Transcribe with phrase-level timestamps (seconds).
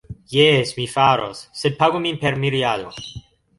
[0.35, 1.43] Jes, mi faros.
[1.61, 2.93] Sed pagu min per miriado